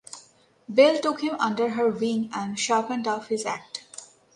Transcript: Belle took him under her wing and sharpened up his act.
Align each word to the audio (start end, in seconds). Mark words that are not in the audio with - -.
Belle 0.67 0.99
took 0.99 1.21
him 1.21 1.35
under 1.39 1.69
her 1.69 1.87
wing 1.89 2.31
and 2.33 2.57
sharpened 2.57 3.07
up 3.07 3.27
his 3.27 3.45
act. 3.45 3.83